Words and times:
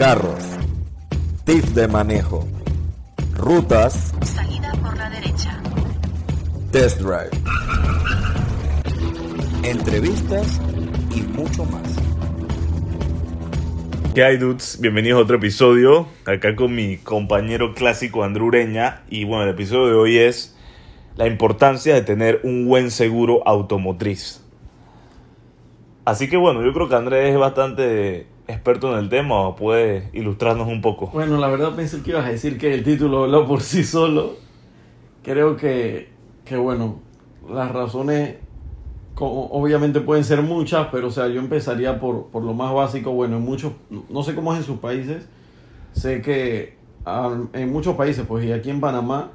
carros, 0.00 0.42
tips 1.44 1.74
de 1.74 1.86
manejo, 1.86 2.48
rutas, 3.34 4.14
Salida 4.24 4.72
por 4.82 4.96
la 4.96 5.10
derecha. 5.10 5.60
test 6.72 7.02
drive, 7.02 7.28
entrevistas 9.62 10.58
y 11.14 11.20
mucho 11.20 11.66
más. 11.66 11.82
¿Qué 14.14 14.24
hay, 14.24 14.38
dudes? 14.38 14.78
Bienvenidos 14.80 15.20
a 15.20 15.22
otro 15.24 15.36
episodio. 15.36 16.06
Acá 16.24 16.56
con 16.56 16.74
mi 16.74 16.96
compañero 16.96 17.74
clásico 17.74 18.24
Andrew 18.24 18.46
Ureña. 18.46 19.02
Y 19.10 19.24
bueno, 19.24 19.44
el 19.44 19.50
episodio 19.50 19.88
de 19.88 19.94
hoy 19.96 20.16
es 20.16 20.56
la 21.16 21.26
importancia 21.26 21.92
de 21.94 22.00
tener 22.00 22.40
un 22.42 22.66
buen 22.66 22.90
seguro 22.90 23.46
automotriz. 23.46 24.42
Así 26.06 26.30
que 26.30 26.38
bueno, 26.38 26.64
yo 26.64 26.72
creo 26.72 26.88
que 26.88 26.94
Andrés 26.94 27.34
es 27.34 27.38
bastante 27.38 28.29
experto 28.50 28.92
en 28.92 28.98
el 28.98 29.08
tema 29.08 29.40
o 29.40 29.56
puede 29.56 30.08
ilustrarnos 30.12 30.68
un 30.68 30.80
poco. 30.80 31.08
Bueno, 31.08 31.38
la 31.38 31.48
verdad 31.48 31.74
pensé 31.74 32.02
que 32.02 32.10
ibas 32.10 32.26
a 32.26 32.30
decir 32.30 32.58
que 32.58 32.74
el 32.74 32.82
título 32.82 33.24
habló 33.24 33.46
por 33.46 33.60
sí 33.60 33.84
solo. 33.84 34.36
Creo 35.22 35.56
que, 35.56 36.08
que 36.44 36.56
bueno, 36.56 37.00
las 37.48 37.70
razones 37.72 38.36
obviamente 39.16 40.00
pueden 40.00 40.24
ser 40.24 40.42
muchas, 40.42 40.88
pero 40.90 41.08
o 41.08 41.10
sea, 41.10 41.28
yo 41.28 41.40
empezaría 41.40 42.00
por, 42.00 42.26
por 42.26 42.42
lo 42.42 42.54
más 42.54 42.72
básico. 42.72 43.12
Bueno, 43.12 43.36
en 43.36 43.42
muchos, 43.42 43.72
no 44.08 44.22
sé 44.22 44.34
cómo 44.34 44.52
es 44.52 44.60
en 44.60 44.64
sus 44.64 44.78
países, 44.78 45.28
sé 45.92 46.22
que 46.22 46.78
en 47.52 47.72
muchos 47.72 47.96
países, 47.96 48.24
pues 48.26 48.44
y 48.44 48.52
aquí 48.52 48.70
en 48.70 48.80
Panamá, 48.80 49.30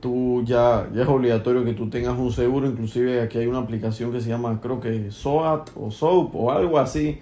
tú 0.00 0.42
ya, 0.44 0.88
ya 0.94 1.02
es 1.02 1.08
obligatorio 1.08 1.64
que 1.64 1.72
tú 1.72 1.88
tengas 1.88 2.18
un 2.18 2.30
seguro, 2.30 2.66
inclusive 2.66 3.20
aquí 3.20 3.38
hay 3.38 3.46
una 3.46 3.58
aplicación 3.58 4.12
que 4.12 4.20
se 4.20 4.28
llama, 4.28 4.60
creo 4.60 4.80
que 4.80 5.10
SOAT 5.10 5.70
o 5.76 5.90
SOAP 5.90 6.34
o 6.34 6.52
algo 6.52 6.78
así, 6.78 7.18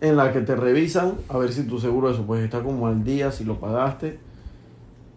en 0.00 0.16
la 0.16 0.32
que 0.32 0.40
te 0.40 0.54
revisan 0.54 1.14
a 1.28 1.38
ver 1.38 1.52
si 1.52 1.66
tu 1.66 1.78
seguro 1.78 2.10
eso 2.10 2.24
pues 2.26 2.44
está 2.44 2.62
como 2.62 2.86
al 2.86 3.04
día, 3.04 3.32
si 3.32 3.44
lo 3.44 3.58
pagaste. 3.58 4.18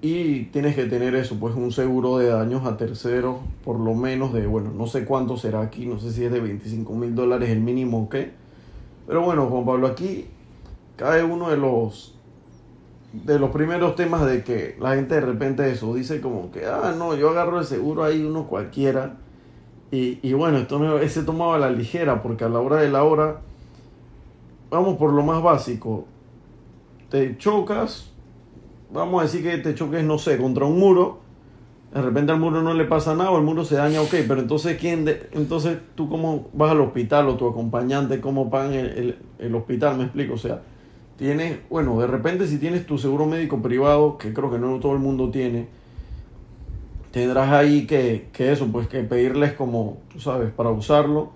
Y 0.02 0.46
tienes 0.46 0.76
que 0.76 0.86
tener 0.86 1.14
eso, 1.16 1.36
pues 1.38 1.56
un 1.56 1.74
seguro 1.74 2.20
de 2.20 2.30
daños 2.30 2.66
a 2.66 2.78
terceros, 2.78 3.38
por 3.66 3.78
lo 3.78 3.94
menos 3.96 4.32
de, 4.32 4.48
bueno, 4.48 4.72
no 4.72 4.88
sé 4.88 5.04
cuánto 5.04 5.36
será 5.36 5.60
aquí, 5.60 5.86
no 5.86 6.00
sé 6.00 6.14
si 6.14 6.24
es 6.24 6.32
de 6.32 6.40
25 6.40 6.94
mil 6.94 7.16
dólares 7.16 7.50
el 7.50 7.60
mínimo 7.60 8.04
o 8.04 8.10
qué. 8.10 8.32
Pero 9.08 9.24
bueno, 9.24 9.48
Juan 9.48 9.66
Pablo, 9.66 9.88
aquí 9.88 10.28
cae 10.96 11.24
uno 11.24 11.50
de 11.50 11.58
los 11.58 12.16
de 13.12 13.40
los 13.40 13.50
primeros 13.50 13.96
temas 13.96 14.26
de 14.26 14.44
que 14.44 14.78
la 14.80 14.96
gente 14.96 15.16
de 15.16 15.22
repente 15.22 15.70
eso 15.70 15.96
dice 15.96 16.22
como 16.22 16.52
que, 16.52 16.66
ah, 16.66 16.94
no, 16.98 17.16
yo 17.16 17.30
agarro 17.32 17.60
el 17.60 17.66
seguro 17.66 18.04
ahí 18.04 18.24
uno 18.24 18.48
cualquiera. 18.48 19.18
Y, 19.92 20.20
y 20.22 20.34
bueno, 20.34 20.60
esto 20.60 21.00
ese 21.00 21.24
tomaba 21.24 21.58
la 21.58 21.72
ligera, 21.72 22.22
porque 22.22 22.44
a 22.44 22.50
la 22.50 22.60
hora 22.60 22.78
de 22.78 22.90
la 22.90 23.04
hora, 23.04 23.42
vamos 24.70 24.98
por 24.98 25.12
lo 25.14 25.24
más 25.24 25.42
básico, 25.42 26.06
te 27.10 27.38
chocas, 27.38 28.12
vamos 28.94 29.20
a 29.22 29.24
decir 29.24 29.44
que 29.44 29.58
te 29.58 29.74
choques, 29.76 30.04
no 30.04 30.18
sé, 30.18 30.38
contra 30.38 30.66
un 30.66 30.80
muro, 30.80 31.20
de 31.94 32.02
repente 32.02 32.32
al 32.32 32.40
muro 32.40 32.62
no 32.62 32.74
le 32.74 32.86
pasa 32.86 33.16
nada, 33.16 33.32
o 33.32 33.38
el 33.38 33.44
muro 33.44 33.66
se 33.66 33.76
daña, 33.76 34.02
ok, 34.02 34.14
pero 34.28 34.42
entonces, 34.42 34.78
¿quién 34.80 35.06
de- 35.06 35.28
entonces 35.32 35.80
tú 35.96 36.08
cómo 36.08 36.48
vas 36.54 36.72
al 36.72 36.82
hospital 36.82 37.28
o 37.30 37.36
tu 37.36 37.48
acompañante, 37.48 38.22
cómo 38.22 38.50
pagan 38.50 38.74
el, 38.74 38.86
el- 38.90 39.18
el 39.40 39.56
hospital, 39.56 39.98
me 39.98 40.04
explico, 40.04 40.36
o 40.36 40.38
sea, 40.38 40.62
tienes, 41.18 41.58
bueno, 41.70 42.00
de 42.00 42.08
repente 42.08 42.48
si 42.48 42.60
tienes 42.60 42.86
tu 42.86 42.98
seguro 42.98 43.26
médico 43.26 43.60
privado, 43.62 44.18
que 44.18 44.34
creo 44.34 44.52
que 44.52 44.60
no 44.60 44.80
todo 44.80 44.94
el 44.94 45.00
mundo 45.00 45.32
tiene, 45.32 45.68
tendrás 47.12 47.52
ahí 47.52 47.88
que, 47.88 48.28
que 48.34 48.52
eso, 48.52 48.68
pues 48.72 48.88
que 48.88 49.02
pedirles 49.02 49.54
como, 49.54 49.98
tú 50.14 50.20
sabes, 50.20 50.52
para 50.52 50.70
usarlo, 50.70 51.32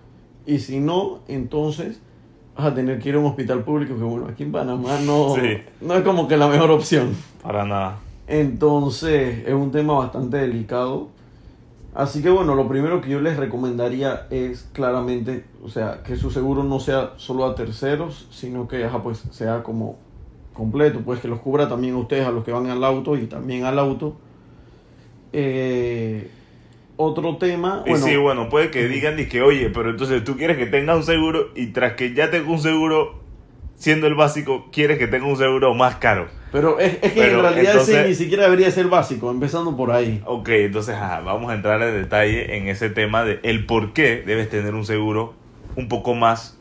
y 0.45 0.59
si 0.59 0.79
no, 0.79 1.19
entonces 1.27 1.99
vas 2.55 2.67
a 2.67 2.73
tener 2.75 2.99
que 2.99 3.09
ir 3.09 3.15
a 3.15 3.19
un 3.19 3.25
hospital 3.25 3.63
público, 3.63 3.95
que 3.95 4.03
bueno, 4.03 4.27
aquí 4.29 4.43
en 4.43 4.51
Panamá 4.51 4.99
no, 5.05 5.35
Sí. 5.35 5.57
no 5.81 5.95
es 5.95 6.03
como 6.03 6.27
que 6.27 6.37
la 6.37 6.47
mejor 6.47 6.71
opción. 6.71 7.15
Para 7.41 7.65
nada. 7.65 7.97
Entonces 8.27 9.43
es 9.47 9.53
un 9.53 9.71
tema 9.71 9.93
bastante 9.95 10.37
delicado. 10.37 11.09
Así 11.95 12.23
que 12.23 12.29
bueno, 12.29 12.55
lo 12.55 12.67
primero 12.67 13.01
que 13.01 13.09
yo 13.09 13.21
les 13.21 13.37
recomendaría 13.37 14.25
es 14.31 14.67
claramente, 14.73 15.45
o 15.63 15.69
sea, 15.69 16.01
que 16.03 16.15
su 16.15 16.31
seguro 16.31 16.63
no 16.63 16.79
sea 16.79 17.11
solo 17.17 17.45
a 17.45 17.53
terceros, 17.53 18.27
sino 18.31 18.67
que 18.67 18.83
ajá, 18.85 19.03
pues 19.03 19.23
sea 19.31 19.61
como 19.61 19.97
completo, 20.53 21.01
pues 21.05 21.19
que 21.19 21.27
los 21.27 21.39
cubra 21.39 21.67
también 21.69 21.93
a 21.95 21.97
ustedes, 21.97 22.25
a 22.25 22.31
los 22.31 22.43
que 22.43 22.51
van 22.51 22.67
al 22.67 22.83
auto 22.83 23.15
y 23.15 23.25
también 23.27 23.65
al 23.65 23.77
auto. 23.77 24.15
Eh, 25.33 26.29
otro 26.95 27.37
tema, 27.37 27.83
Y 27.85 27.91
bueno, 27.91 28.05
sí, 28.05 28.15
bueno, 28.17 28.49
puede 28.49 28.69
que 28.69 28.87
digan 28.87 29.19
y 29.19 29.25
que, 29.25 29.41
oye, 29.41 29.69
pero 29.69 29.89
entonces 29.89 30.23
tú 30.23 30.37
quieres 30.37 30.57
que 30.57 30.65
tenga 30.67 30.95
un 30.95 31.03
seguro 31.03 31.49
y 31.55 31.67
tras 31.67 31.93
que 31.93 32.13
ya 32.13 32.29
tenga 32.29 32.49
un 32.51 32.59
seguro, 32.59 33.19
siendo 33.75 34.07
el 34.07 34.15
básico, 34.15 34.69
quieres 34.71 34.97
que 34.99 35.07
tenga 35.07 35.25
un 35.25 35.35
seguro 35.37 35.73
más 35.73 35.95
caro. 35.95 36.27
pero 36.51 36.79
es, 36.79 36.99
es 37.01 37.13
que 37.13 37.21
pero 37.21 37.37
en 37.37 37.41
realidad 37.41 37.63
ese 37.75 37.91
entonces- 37.93 38.07
ni 38.09 38.13
siquiera 38.15 38.43
debería 38.43 38.69
ser 38.69 38.87
básico, 38.87 39.31
empezando 39.31 39.75
por 39.75 39.91
ahí. 39.91 40.21
Ok, 40.25 40.49
entonces 40.49 40.93
ajá, 40.95 41.21
vamos 41.21 41.51
a 41.51 41.55
entrar 41.55 41.81
en 41.81 41.95
detalle 42.01 42.57
en 42.57 42.67
ese 42.67 42.89
tema 42.91 43.23
de 43.23 43.39
el 43.43 43.65
por 43.65 43.93
qué 43.93 44.21
debes 44.25 44.49
tener 44.49 44.75
un 44.75 44.85
seguro 44.85 45.33
un 45.75 45.87
poco 45.87 46.13
más 46.13 46.59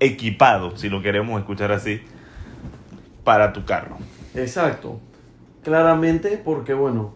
equipado, 0.00 0.76
si 0.76 0.88
lo 0.88 1.00
queremos 1.02 1.38
escuchar 1.38 1.70
así, 1.70 2.00
para 3.22 3.52
tu 3.52 3.64
carro. 3.64 3.96
Exacto. 4.34 4.98
Claramente 5.62 6.40
porque, 6.44 6.74
bueno, 6.74 7.14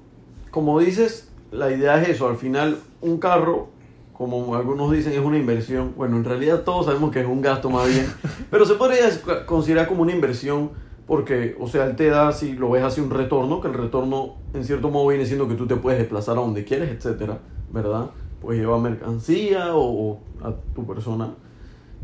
como 0.51 0.79
dices, 0.79 1.33
la 1.55 1.71
idea 1.71 2.03
es 2.03 2.11
eso. 2.11 2.29
Al 2.29 2.37
final, 2.37 2.79
un 3.01 3.19
carro, 3.19 3.69
como 4.13 4.55
algunos 4.55 4.93
dicen, 4.93 5.13
es 5.13 5.21
una 5.21 5.39
inversión. 5.39 5.93
Bueno, 5.97 6.17
en 6.17 6.25
realidad 6.25 6.63
todos 6.63 6.87
sabemos 6.87 7.11
que 7.11 7.21
es 7.21 7.27
un 7.27 7.41
gasto 7.41 7.71
más 7.71 7.89
bien. 7.89 8.07
pero 8.51 8.65
se 8.67 8.75
podría 8.75 9.07
considerar 9.47 9.87
como 9.87 10.03
una 10.03 10.13
inversión 10.13 10.71
porque, 11.07 11.57
o 11.61 11.69
sea, 11.69 11.87
él 11.87 11.97
te 11.97 12.09
da, 12.09 12.33
si 12.33 12.55
lo 12.55 12.71
ves 12.71 12.83
así, 12.83 13.01
un 13.01 13.11
retorno, 13.11 13.61
que 13.61 13.69
el 13.69 13.75
retorno 13.75 14.37
en 14.55 14.65
cierto 14.65 14.91
modo 14.91 15.09
viene 15.09 15.27
siendo 15.27 15.47
que 15.49 15.55
tú 15.55 15.67
te 15.67 15.77
puedes 15.77 15.99
desplazar 15.99 16.39
a 16.39 16.41
donde 16.41 16.65
quieres, 16.65 16.91
etcétera, 16.91 17.39
¿verdad? 17.71 18.11
Puedes 18.41 18.61
llevar 18.61 18.81
mercancía 18.81 19.75
o, 19.75 19.83
o 19.83 20.21
a 20.43 20.55
tu 20.75 20.87
persona. 20.87 21.35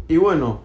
Y 0.07 0.19
bueno, 0.19 0.61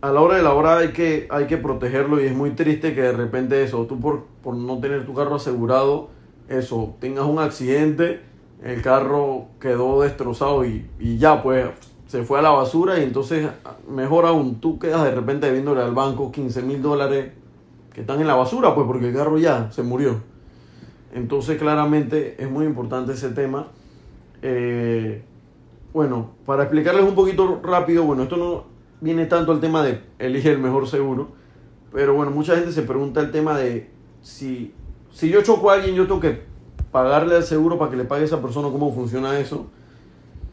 a 0.00 0.10
la 0.10 0.20
hora 0.20 0.36
de 0.36 0.42
la 0.42 0.54
hora 0.54 0.78
hay 0.78 0.92
que, 0.92 1.26
hay 1.30 1.46
que 1.46 1.58
protegerlo 1.58 2.20
y 2.20 2.26
es 2.26 2.34
muy 2.34 2.50
triste 2.50 2.94
que 2.94 3.02
de 3.02 3.12
repente 3.12 3.62
eso, 3.62 3.84
tú 3.86 4.00
por, 4.00 4.24
por 4.42 4.54
no 4.54 4.78
tener 4.78 5.04
tu 5.04 5.12
carro 5.12 5.34
asegurado, 5.34 6.08
eso, 6.48 6.94
tengas 7.00 7.26
un 7.26 7.38
accidente, 7.38 8.20
el 8.62 8.82
carro 8.82 9.46
quedó 9.60 10.02
destrozado 10.02 10.64
y, 10.64 10.86
y 10.98 11.18
ya 11.18 11.42
pues 11.42 11.66
se 12.06 12.22
fue 12.22 12.38
a 12.38 12.42
la 12.42 12.50
basura 12.50 12.98
y 12.98 13.02
entonces 13.02 13.48
mejor 13.88 14.26
aún 14.26 14.60
tú 14.60 14.78
quedas 14.78 15.04
de 15.04 15.10
repente 15.10 15.46
debiéndole 15.46 15.82
al 15.82 15.92
banco 15.92 16.30
15 16.30 16.62
mil 16.62 16.80
dólares 16.80 17.32
que 17.92 18.02
están 18.02 18.20
en 18.20 18.26
la 18.26 18.34
basura 18.34 18.74
pues 18.74 18.86
porque 18.86 19.08
el 19.08 19.14
carro 19.14 19.38
ya 19.38 19.70
se 19.72 19.82
murió. 19.82 20.20
Entonces 21.14 21.58
claramente 21.58 22.36
es 22.38 22.50
muy 22.50 22.66
importante 22.66 23.12
ese 23.12 23.30
tema. 23.30 23.68
Eh, 24.42 25.22
bueno, 25.92 26.32
para 26.44 26.64
explicarles 26.64 27.04
un 27.04 27.14
poquito 27.14 27.60
rápido, 27.62 28.04
bueno, 28.04 28.24
esto 28.24 28.36
no 28.36 28.64
viene 29.00 29.26
tanto 29.26 29.52
al 29.52 29.60
tema 29.60 29.82
de 29.82 30.02
elige 30.18 30.52
el 30.52 30.58
mejor 30.58 30.86
seguro, 30.88 31.28
pero 31.92 32.14
bueno, 32.14 32.30
mucha 32.30 32.54
gente 32.54 32.72
se 32.72 32.82
pregunta 32.82 33.20
el 33.20 33.30
tema 33.30 33.56
de 33.56 33.88
si, 34.20 34.74
si 35.16 35.30
yo 35.30 35.40
choco 35.40 35.70
a 35.70 35.76
alguien, 35.76 35.94
yo 35.94 36.06
tengo 36.06 36.20
que 36.20 36.42
pagarle 36.92 37.36
al 37.36 37.42
seguro 37.42 37.78
para 37.78 37.90
que 37.90 37.96
le 37.96 38.04
pague 38.04 38.20
a 38.20 38.24
esa 38.26 38.42
persona, 38.42 38.68
¿cómo 38.68 38.92
funciona 38.92 39.38
eso? 39.38 39.66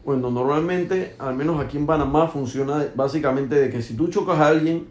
Bueno, 0.06 0.30
normalmente, 0.30 1.16
al 1.18 1.34
menos 1.34 1.60
aquí 1.60 1.76
en 1.76 1.84
Panamá, 1.84 2.28
funciona 2.28 2.82
básicamente 2.94 3.56
de 3.56 3.68
que 3.68 3.82
si 3.82 3.94
tú 3.94 4.08
chocas 4.08 4.38
a 4.38 4.46
alguien, 4.46 4.86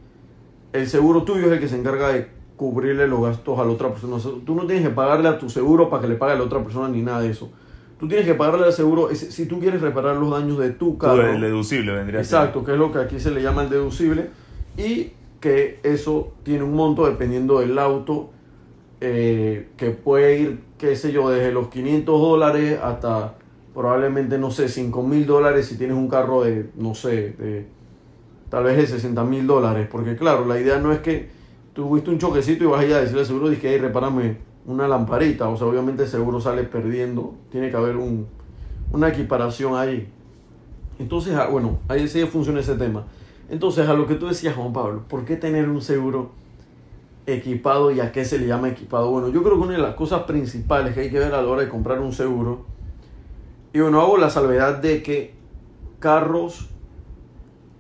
el 0.74 0.88
seguro 0.88 1.24
tuyo 1.24 1.48
es 1.48 1.54
el 1.54 1.60
que 1.60 1.68
se 1.68 1.76
encarga 1.76 2.10
de 2.10 2.28
cubrirle 2.56 3.08
los 3.08 3.24
gastos 3.24 3.58
a 3.58 3.66
la 3.66 3.72
otra 3.72 3.90
persona. 3.90 4.18
O 4.18 4.20
sea, 4.20 4.32
tú 4.46 4.54
no 4.54 4.68
tienes 4.68 4.88
que 4.88 4.94
pagarle 4.94 5.28
a 5.28 5.40
tu 5.40 5.50
seguro 5.50 5.90
para 5.90 6.04
que 6.04 6.08
le 6.08 6.16
pague 6.18 6.34
a 6.34 6.36
la 6.36 6.44
otra 6.44 6.62
persona 6.64 6.88
ni 6.88 7.02
nada 7.02 7.22
de 7.22 7.32
eso. 7.32 7.50
Tú 8.00 8.08
tienes 8.08 8.28
que 8.28 8.36
pagarle 8.36 8.68
al 8.68 8.74
seguro 8.74 9.10
si 9.16 9.48
tú 9.48 9.60
quieres 9.60 9.82
reparar 9.82 10.18
los 10.18 10.30
daños 10.30 10.60
de 10.60 10.70
tu 10.70 11.00
carro. 11.00 11.26
el 11.26 11.42
deducible 11.42 11.94
vendría 11.94 12.20
a. 12.20 12.22
Exacto, 12.22 12.64
que 12.64 12.74
es 12.74 12.78
lo 12.78 12.92
que 12.92 13.00
aquí 13.00 13.20
se 13.20 13.32
le 13.32 13.42
llama 13.42 13.64
el 13.64 13.72
deducible. 13.72 14.30
Y 14.78 15.14
que 15.40 15.80
eso 15.82 16.34
tiene 16.44 16.64
un 16.64 16.76
monto 16.76 17.08
dependiendo 17.08 17.60
del 17.60 17.80
auto, 17.80 18.33
eh, 19.06 19.68
que 19.76 19.90
puede 19.92 20.40
ir, 20.40 20.60
qué 20.78 20.96
sé 20.96 21.12
yo, 21.12 21.30
desde 21.30 21.52
los 21.52 21.68
500 21.68 22.22
dólares 22.22 22.80
hasta 22.82 23.36
probablemente, 23.74 24.38
no 24.38 24.50
sé, 24.50 24.70
5 24.70 25.04
mil 25.04 25.26
dólares 25.26 25.66
si 25.66 25.78
tienes 25.78 25.98
un 25.98 26.08
carro 26.08 26.44
de, 26.44 26.70
no 26.78 26.96
sé, 26.96 27.32
de 27.32 27.66
tal 28.50 28.64
vez 28.64 28.78
de 28.78 28.88
60 28.88 29.22
mil 29.26 29.46
dólares. 29.46 29.90
Porque 29.92 30.16
claro, 30.16 30.46
la 30.46 30.58
idea 30.58 30.80
no 30.80 30.94
es 30.94 31.00
que 31.00 31.28
tuviste 31.74 32.12
un 32.12 32.18
choquecito 32.18 32.64
y 32.64 32.68
vas 32.68 32.82
a 32.82 32.86
ir 32.86 32.94
a 32.94 33.02
decirle 33.02 33.22
al 33.22 33.28
seguro, 33.28 33.50
dije, 33.50 33.72
hey, 33.74 33.78
repárame 33.78 34.38
una 34.66 34.88
lamparita. 34.88 35.50
O 35.50 35.58
sea, 35.58 35.68
obviamente 35.68 36.04
el 36.04 36.10
seguro 36.10 36.40
sale 36.40 36.64
perdiendo. 36.64 37.34
Tiene 37.52 37.72
que 37.72 37.76
haber 37.76 37.98
un, 37.98 38.28
una 38.94 39.10
equiparación 39.10 39.76
ahí. 39.76 40.08
Entonces, 40.98 41.36
ah, 41.36 41.48
bueno, 41.48 41.80
ahí 41.90 42.08
sí 42.08 42.24
funciona 42.26 42.62
ese 42.62 42.76
tema. 42.76 43.06
Entonces, 43.50 43.90
a 43.90 43.94
lo 43.96 44.08
que 44.08 44.16
tú 44.16 44.28
decías, 44.28 44.56
Juan 44.56 44.72
Pablo, 44.72 45.04
¿por 45.10 45.26
qué 45.26 45.36
tener 45.36 45.68
un 45.68 45.82
seguro 45.82 46.32
equipado 47.26 47.92
y 47.92 48.00
a 48.00 48.12
qué 48.12 48.26
se 48.26 48.40
le 48.40 48.48
llama 48.48 48.70
equipado? 48.70 49.10
Bueno, 49.10 49.30
yo 49.30 49.44
creo 49.44 49.56
que 49.56 49.64
una 49.64 49.74
de 49.74 49.82
las 49.82 49.96
cosas 49.96 50.24
principales 50.24 50.94
que 50.94 51.02
hay 51.02 51.10
que 51.10 51.20
ver 51.20 51.34
a 51.34 51.42
la 51.42 51.48
hora 51.48 51.62
de 51.62 51.70
comprar 51.70 52.00
un 52.00 52.14
seguro, 52.14 52.66
y 53.74 53.80
bueno, 53.80 54.02
hago 54.02 54.18
la 54.18 54.30
salvedad 54.30 54.78
de 54.78 55.02
que 55.02 55.34
carros 56.00 56.70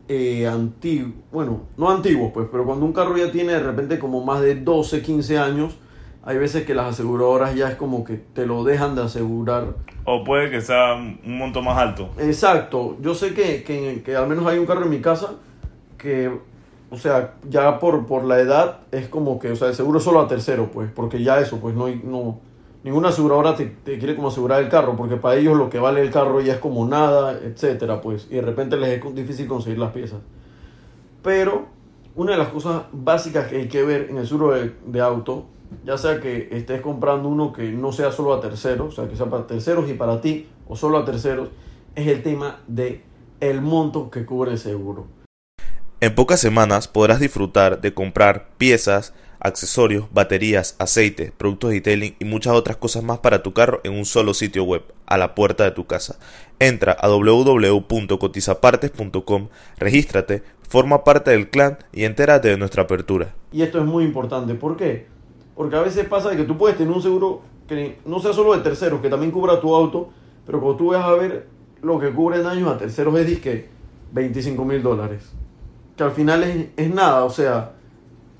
eh, 0.07 0.47
antiguos, 0.47 1.13
bueno, 1.31 1.61
no 1.77 1.89
antiguos 1.89 2.31
pues, 2.33 2.47
pero 2.51 2.65
cuando 2.65 2.85
un 2.85 2.93
carro 2.93 3.15
ya 3.17 3.31
tiene 3.31 3.53
de 3.53 3.59
repente 3.59 3.99
como 3.99 4.23
más 4.23 4.41
de 4.41 4.55
12, 4.55 5.01
15 5.01 5.37
años, 5.37 5.77
hay 6.25 6.37
veces 6.37 6.65
que 6.65 6.73
las 6.73 6.93
aseguradoras 6.93 7.53
ya 7.53 7.69
es 7.69 7.75
como 7.75 8.03
que 8.03 8.15
te 8.15 8.45
lo 8.45 8.63
dejan 8.63 8.95
de 8.95 9.03
asegurar. 9.03 9.75
O 10.05 10.23
puede 10.23 10.49
que 10.49 10.61
sea 10.61 10.95
un 10.95 11.37
monto 11.37 11.61
más 11.61 11.77
alto. 11.77 12.09
Exacto, 12.17 12.97
yo 13.01 13.13
sé 13.13 13.33
que, 13.33 13.63
que, 13.63 14.01
que 14.03 14.15
al 14.15 14.27
menos 14.27 14.47
hay 14.47 14.57
un 14.57 14.65
carro 14.65 14.83
en 14.83 14.89
mi 14.89 15.01
casa 15.01 15.35
que, 15.97 16.31
o 16.93 16.97
sea, 16.97 17.33
ya 17.49 17.79
por, 17.79 18.05
por 18.05 18.23
la 18.23 18.39
edad 18.39 18.81
es 18.91 19.07
como 19.07 19.39
que, 19.39 19.51
o 19.51 19.55
sea, 19.55 19.69
el 19.69 19.73
seguro 19.73 19.99
solo 19.99 20.19
a 20.19 20.27
tercero, 20.27 20.69
pues, 20.71 20.91
porque 20.93 21.23
ya 21.23 21.39
eso, 21.39 21.57
pues 21.57 21.73
no, 21.73 21.87
no 21.87 22.39
ninguna 22.83 23.09
aseguradora 23.09 23.55
te, 23.55 23.65
te 23.65 23.97
quiere 23.97 24.15
como 24.15 24.27
asegurar 24.27 24.61
el 24.61 24.69
carro, 24.69 24.95
porque 24.95 25.15
para 25.15 25.35
ellos 25.35 25.57
lo 25.57 25.71
que 25.71 25.79
vale 25.79 26.01
el 26.01 26.11
carro 26.11 26.39
ya 26.39 26.53
es 26.53 26.59
como 26.59 26.85
nada, 26.85 27.33
etcétera, 27.33 27.99
pues, 27.99 28.27
y 28.29 28.35
de 28.35 28.43
repente 28.43 28.77
les 28.77 29.03
es 29.03 29.15
difícil 29.15 29.47
conseguir 29.47 29.79
las 29.79 29.91
piezas. 29.91 30.19
Pero 31.23 31.65
una 32.15 32.33
de 32.33 32.37
las 32.37 32.49
cosas 32.49 32.83
básicas 32.91 33.47
que 33.47 33.57
hay 33.57 33.67
que 33.67 33.83
ver 33.83 34.11
en 34.11 34.17
el 34.17 34.27
seguro 34.27 34.51
de, 34.51 34.75
de 34.85 35.01
auto, 35.01 35.45
ya 35.83 35.97
sea 35.97 36.19
que 36.19 36.49
estés 36.51 36.81
comprando 36.81 37.27
uno 37.27 37.53
que 37.53 37.71
no 37.71 37.91
sea 37.91 38.11
solo 38.11 38.35
a 38.35 38.39
terceros, 38.39 38.89
o 38.89 38.91
sea, 38.91 39.09
que 39.09 39.15
sea 39.15 39.25
para 39.31 39.47
terceros 39.47 39.89
y 39.89 39.95
para 39.95 40.21
ti, 40.21 40.47
o 40.67 40.75
solo 40.75 40.99
a 40.99 41.05
terceros, 41.05 41.49
es 41.95 42.05
el 42.05 42.21
tema 42.21 42.59
de 42.67 43.01
el 43.39 43.63
monto 43.63 44.11
que 44.11 44.27
cubre 44.27 44.51
el 44.51 44.59
seguro. 44.59 45.22
En 46.03 46.15
pocas 46.15 46.41
semanas 46.41 46.89
podrás 46.89 47.21
disfrutar 47.21 47.79
de 47.79 47.93
comprar 47.93 48.49
piezas, 48.57 49.13
accesorios, 49.39 50.07
baterías, 50.11 50.75
aceite, 50.77 51.31
productos 51.37 51.69
de 51.69 51.77
detailing 51.77 52.17
y 52.19 52.25
muchas 52.25 52.55
otras 52.55 52.75
cosas 52.75 53.03
más 53.03 53.19
para 53.19 53.41
tu 53.41 53.53
carro 53.53 53.79
en 53.85 53.93
un 53.93 54.03
solo 54.03 54.33
sitio 54.33 54.65
web, 54.65 54.83
a 55.05 55.17
la 55.17 55.33
puerta 55.33 55.63
de 55.63 55.71
tu 55.71 55.87
casa. 55.87 56.19
Entra 56.59 56.91
a 56.91 57.07
www.cotizapartes.com, 57.07 59.47
regístrate, 59.77 60.43
forma 60.67 61.05
parte 61.05 61.31
del 61.31 61.49
clan 61.49 61.77
y 61.93 62.03
entérate 62.03 62.49
de 62.49 62.57
nuestra 62.57 62.83
apertura. 62.83 63.33
Y 63.53 63.61
esto 63.61 63.79
es 63.79 63.85
muy 63.85 64.03
importante. 64.03 64.55
¿Por 64.55 64.75
qué? 64.75 65.07
Porque 65.55 65.77
a 65.77 65.81
veces 65.81 66.05
pasa 66.05 66.31
de 66.31 66.35
que 66.35 66.43
tú 66.43 66.57
puedes 66.57 66.77
tener 66.77 66.93
un 66.93 67.01
seguro 67.01 67.43
que 67.65 67.99
no 68.05 68.19
sea 68.19 68.33
solo 68.33 68.53
de 68.53 68.59
terceros, 68.61 68.99
que 68.99 69.07
también 69.07 69.31
cubra 69.31 69.61
tu 69.61 69.73
auto, 69.73 70.09
pero 70.45 70.59
cuando 70.59 70.77
tú 70.77 70.87
vas 70.87 71.05
a 71.05 71.13
ver 71.13 71.47
lo 71.81 71.97
que 71.97 72.11
cubre 72.11 72.43
daños 72.43 72.69
a 72.69 72.77
terceros 72.77 73.17
es 73.17 73.25
disque 73.25 73.69
25 74.11 74.65
mil 74.65 74.83
dólares. 74.83 75.31
Que 75.95 76.03
al 76.03 76.11
final 76.11 76.43
es, 76.43 76.67
es 76.75 76.93
nada, 76.93 77.23
o 77.23 77.29
sea, 77.29 77.73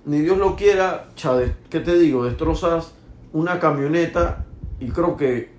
ni 0.06 0.20
Dios 0.20 0.38
lo 0.38 0.56
quiera, 0.56 1.10
chade, 1.16 1.56
¿qué 1.70 1.80
te 1.80 1.98
digo? 1.98 2.26
Destrozas 2.26 2.94
una 3.32 3.60
camioneta 3.60 4.46
y 4.80 4.90
creo 4.90 5.16
que 5.16 5.52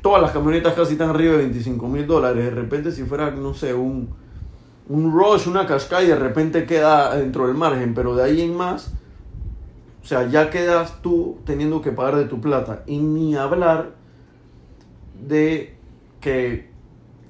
todas 0.00 0.22
las 0.22 0.32
camionetas 0.32 0.74
casi 0.74 0.92
están 0.92 1.10
arriba 1.10 1.32
de 1.32 1.38
25 1.38 1.88
mil 1.88 2.06
dólares. 2.06 2.44
De 2.44 2.50
repente 2.50 2.92
si 2.92 3.04
fuera, 3.04 3.30
no 3.30 3.54
sé, 3.54 3.74
un, 3.74 4.10
un 4.88 5.12
Rush, 5.12 5.48
una 5.48 5.66
Qashqai, 5.66 6.06
de 6.06 6.16
repente 6.16 6.64
queda 6.64 7.16
dentro 7.16 7.46
del 7.46 7.56
margen, 7.56 7.94
pero 7.94 8.14
de 8.14 8.24
ahí 8.24 8.40
en 8.40 8.56
más, 8.56 8.92
o 10.02 10.06
sea, 10.06 10.28
ya 10.28 10.50
quedas 10.50 11.00
tú 11.02 11.38
teniendo 11.44 11.80
que 11.80 11.92
pagar 11.92 12.16
de 12.16 12.24
tu 12.24 12.40
plata. 12.40 12.82
Y 12.86 12.98
ni 12.98 13.36
hablar 13.36 13.90
de 15.20 15.76
que, 16.20 16.70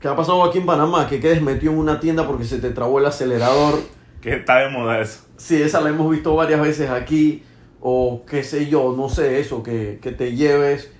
que 0.00 0.08
ha 0.08 0.16
pasado 0.16 0.42
aquí 0.44 0.58
en 0.58 0.66
Panamá, 0.66 1.06
que 1.06 1.20
quedes 1.20 1.42
metido 1.42 1.72
en 1.72 1.78
una 1.78 2.00
tienda 2.00 2.26
porque 2.26 2.44
se 2.44 2.58
te 2.58 2.70
trabó 2.70 2.98
el 2.98 3.06
acelerador. 3.06 3.74
Que 4.22 4.36
está 4.36 4.60
de 4.60 4.70
moda 4.70 5.00
eso. 5.00 5.24
Sí, 5.36 5.60
esa 5.60 5.82
la 5.82 5.90
hemos 5.90 6.10
visto 6.10 6.34
varias 6.34 6.60
veces 6.60 6.88
aquí. 6.88 7.42
O 7.80 8.22
qué 8.26 8.44
sé 8.44 8.68
yo, 8.68 8.94
no 8.96 9.08
sé, 9.08 9.40
eso, 9.40 9.62
que, 9.62 9.98
que 10.00 10.12
te 10.12 10.36
lleves 10.36 10.92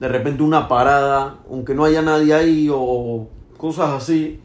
de 0.00 0.08
repente 0.08 0.42
una 0.42 0.66
parada, 0.66 1.36
aunque 1.50 1.74
no 1.74 1.84
haya 1.84 2.00
nadie 2.00 2.32
ahí, 2.32 2.70
o 2.72 3.28
cosas 3.58 3.90
así, 3.90 4.40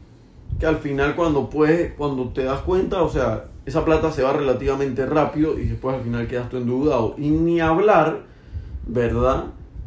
que 0.60 0.66
al 0.66 0.76
final 0.76 1.16
cuando 1.16 1.48
puedes, 1.48 1.94
cuando 1.94 2.28
te 2.28 2.44
das 2.44 2.60
cuenta, 2.60 3.02
o 3.02 3.08
sea, 3.08 3.46
esa 3.64 3.82
plata 3.82 4.12
se 4.12 4.22
va 4.22 4.34
relativamente 4.34 5.06
rápido 5.06 5.58
y 5.58 5.68
después 5.68 5.96
al 5.96 6.02
final 6.02 6.26
quedas 6.28 6.50
tú 6.50 6.58
endeudado. 6.58 7.14
Y 7.16 7.30
ni 7.30 7.60
hablar, 7.60 8.24
¿verdad? 8.86 9.46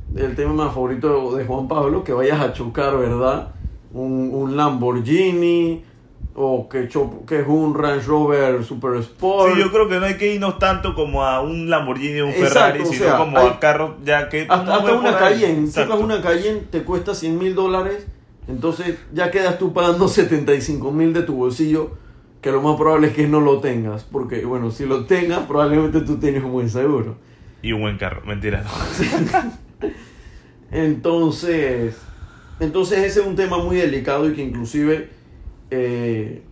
Del 0.10 0.36
tema 0.36 0.54
más 0.54 0.74
favorito 0.74 1.36
de 1.36 1.46
Juan 1.46 1.68
Pablo, 1.68 2.04
que 2.04 2.14
vayas 2.14 2.42
a 2.42 2.52
chocar, 2.52 2.98
¿verdad? 2.98 3.52
Un, 3.94 4.32
un 4.34 4.58
Lamborghini 4.58 5.84
o 6.42 6.70
que, 6.70 6.88
que 7.28 7.40
es 7.42 7.48
un 7.48 7.74
Range 7.76 8.06
Rover 8.08 8.64
Super 8.64 8.96
Sport. 9.02 9.54
Sí, 9.56 9.60
yo 9.60 9.72
creo 9.74 9.90
que 9.90 10.00
no 10.00 10.06
hay 10.06 10.16
que 10.16 10.34
irnos 10.36 10.58
tanto 10.58 10.96
como 10.96 11.26
a 11.26 11.42
un 11.42 11.70
Lamborghini 11.70 12.22
o 12.22 12.28
un 12.28 12.32
Exacto, 12.32 12.54
Ferrari, 12.54 12.82
o 12.82 12.86
sino 12.86 13.06
sea, 13.06 13.18
como 13.18 13.38
hay- 13.38 13.48
a 13.48 13.60
carros 13.60 13.92
ya 14.06 14.30
que... 14.30 14.48
Hasta, 14.48 14.76
hasta 14.78 14.94
una. 14.94 15.18
Cayenne, 15.18 15.68
sacas 15.68 16.00
una 16.00 16.22
Cayenne, 16.22 16.62
te 16.72 16.84
cuesta 16.84 17.14
100 17.14 17.38
mil 17.38 17.56
dólares, 17.56 18.08
entonces 18.48 18.96
ya 19.14 19.32
quedas 19.32 19.60
tú 19.60 19.74
pagando 19.74 20.08
75 20.08 20.92
mil 20.94 21.12
de 21.12 21.24
tu 21.24 21.36
bolsillo, 21.36 21.92
que 22.40 22.54
lo 22.54 22.62
más 22.62 22.78
probable 22.78 23.08
es 23.08 23.14
que 23.14 23.28
no 23.28 23.42
lo 23.42 23.60
tengas, 23.60 24.06
porque 24.06 24.46
bueno, 24.46 24.72
si 24.72 24.86
lo 24.86 25.04
tengas, 25.04 25.40
probablemente 25.40 26.00
tú 26.00 26.20
tienes 26.20 26.42
un 26.42 26.54
buen 26.54 26.70
seguro. 26.70 27.18
Y 27.62 27.74
un 27.74 27.82
buen 27.82 27.98
carro, 27.98 28.22
mentira. 28.26 28.64
no. 28.64 29.90
Entonces, 30.72 31.98
entonces 32.60 33.00
ese 33.00 33.22
es 33.22 33.26
un 33.26 33.36
tema 33.36 33.58
muy 33.58 33.76
delicado 33.78 34.30
y 34.30 34.34
que 34.34 34.44
inclusive 34.44 35.10
eh, 35.72 36.44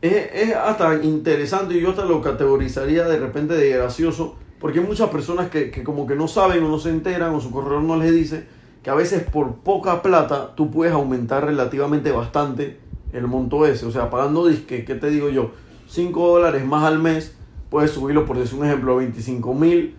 es, 0.00 0.28
es 0.32 0.54
hasta 0.54 1.02
interesante 1.02 1.74
y 1.74 1.80
yo 1.80 1.90
hasta 1.90 2.04
lo 2.04 2.20
categorizaría 2.20 3.04
de 3.06 3.18
repente 3.18 3.54
de 3.54 3.70
gracioso, 3.70 4.36
porque 4.60 4.80
hay 4.80 4.86
muchas 4.86 5.10
personas 5.10 5.50
que, 5.50 5.70
que 5.70 5.82
como 5.82 6.06
que 6.06 6.14
no 6.14 6.28
saben 6.28 6.62
o 6.64 6.68
no 6.68 6.78
se 6.78 6.90
enteran 6.90 7.34
o 7.34 7.40
su 7.40 7.50
corredor 7.50 7.82
no 7.82 7.96
les 7.96 8.12
dice 8.12 8.46
que 8.82 8.90
a 8.90 8.94
veces 8.94 9.22
por 9.22 9.56
poca 9.56 10.02
plata 10.02 10.54
tú 10.54 10.70
puedes 10.70 10.92
aumentar 10.92 11.44
relativamente 11.46 12.12
bastante 12.12 12.78
el 13.14 13.26
monto 13.26 13.64
ese, 13.64 13.86
o 13.86 13.90
sea, 13.90 14.10
pagando 14.10 14.46
disque, 14.46 14.84
¿qué 14.84 14.94
te 14.94 15.08
digo 15.08 15.30
yo? 15.30 15.52
5 15.88 16.28
dólares 16.28 16.66
más 16.66 16.84
al 16.84 16.98
mes, 16.98 17.34
puedes 17.70 17.92
subirlo 17.92 18.26
por 18.26 18.38
decir 18.38 18.58
un 18.58 18.66
ejemplo, 18.66 18.96
25 18.96 19.54
mil 19.54 19.96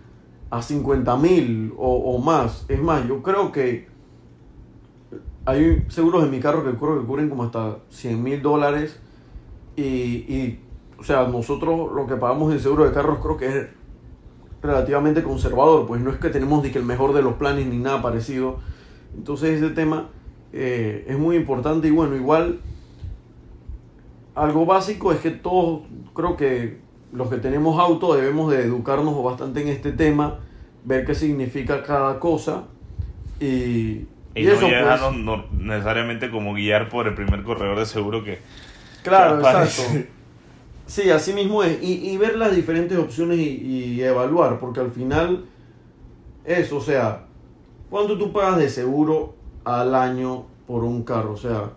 a 0.50 0.62
50 0.62 1.16
mil 1.16 1.72
o, 1.76 1.96
o 1.96 2.18
más. 2.18 2.64
Es 2.68 2.80
más, 2.80 3.06
yo 3.08 3.22
creo 3.22 3.50
que 3.52 3.88
hay 5.46 5.84
seguros 5.88 6.24
en 6.24 6.30
mi 6.30 6.40
carro 6.40 6.64
que 6.64 6.76
creo 6.76 7.00
que 7.00 7.06
cubren 7.06 7.28
como 7.28 7.44
hasta 7.44 7.78
100 7.90 8.22
mil 8.22 8.42
dólares. 8.42 8.98
Y, 9.76 9.82
y, 9.82 10.60
o 10.98 11.04
sea, 11.04 11.26
nosotros 11.28 11.92
lo 11.94 12.06
que 12.06 12.16
pagamos 12.16 12.52
en 12.52 12.60
seguro 12.60 12.84
de 12.84 12.92
carros 12.92 13.18
creo 13.22 13.36
que 13.36 13.46
es 13.46 13.66
relativamente 14.62 15.22
conservador. 15.22 15.86
Pues 15.86 16.00
no 16.00 16.10
es 16.10 16.18
que 16.18 16.28
tenemos 16.30 16.62
ni 16.62 16.70
que 16.70 16.78
el 16.78 16.84
mejor 16.84 17.14
de 17.14 17.22
los 17.22 17.34
planes 17.34 17.66
ni 17.66 17.78
nada 17.78 18.02
parecido. 18.02 18.56
Entonces 19.16 19.62
ese 19.62 19.70
tema 19.72 20.08
eh, 20.52 21.04
es 21.08 21.18
muy 21.18 21.36
importante 21.36 21.88
y 21.88 21.90
bueno, 21.90 22.16
igual 22.16 22.60
algo 24.34 24.66
básico 24.66 25.12
es 25.12 25.20
que 25.20 25.30
todos, 25.30 25.82
creo 26.14 26.36
que 26.36 26.78
los 27.12 27.28
que 27.28 27.38
tenemos 27.38 27.80
auto 27.80 28.14
debemos 28.14 28.50
de 28.50 28.64
educarnos 28.64 29.22
bastante 29.24 29.62
en 29.62 29.68
este 29.68 29.92
tema, 29.92 30.40
ver 30.84 31.06
qué 31.06 31.14
significa 31.14 31.82
cada 31.82 32.20
cosa 32.20 32.64
y, 33.40 34.06
Y, 34.36 34.42
y 34.42 34.44
no 34.44 34.52
eso 34.52 34.68
pues, 34.68 35.16
no 35.16 35.44
necesariamente 35.52 36.30
como 36.30 36.54
guiar 36.54 36.88
por 36.88 37.08
el 37.08 37.14
primer 37.14 37.42
corredor 37.42 37.78
de 37.78 37.86
seguro 37.86 38.22
que... 38.22 38.38
claro, 39.02 39.40
que 39.40 39.48
exacto. 39.48 40.08
Sí, 40.86 41.10
así 41.10 41.32
mismo 41.32 41.64
es. 41.64 41.82
Y, 41.82 42.10
y 42.10 42.16
ver 42.16 42.36
las 42.36 42.54
diferentes 42.54 42.96
opciones 42.96 43.38
y, 43.38 43.42
y 43.42 44.02
evaluar, 44.02 44.60
porque 44.60 44.78
al 44.78 44.92
final 44.92 45.46
eso, 46.44 46.76
o 46.76 46.80
sea, 46.80 47.24
¿cuánto 47.90 48.16
tú 48.16 48.32
pagas 48.32 48.58
de 48.58 48.68
seguro 48.68 49.34
al 49.64 49.96
año 49.96 50.44
por 50.66 50.84
un 50.84 51.02
carro? 51.02 51.32
O 51.32 51.36
sea, 51.36 51.72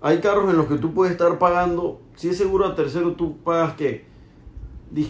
hay 0.00 0.20
carros 0.20 0.48
en 0.48 0.56
los 0.56 0.66
que 0.66 0.78
tú 0.78 0.94
puedes 0.94 1.12
estar 1.12 1.38
pagando, 1.38 2.00
si 2.14 2.30
es 2.30 2.38
seguro 2.38 2.66
a 2.66 2.74
tercero, 2.74 3.12
tú 3.12 3.36
pagas 3.38 3.74
que, 3.74 4.06